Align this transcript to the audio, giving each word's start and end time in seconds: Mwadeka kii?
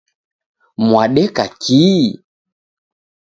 Mwadeka 0.85 1.45
kii? 1.61 2.05